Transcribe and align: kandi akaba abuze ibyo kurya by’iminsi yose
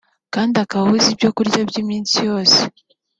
kandi 0.33 0.55
akaba 0.63 0.81
abuze 0.85 1.07
ibyo 1.13 1.29
kurya 1.35 1.59
by’iminsi 1.69 2.15
yose 2.29 2.59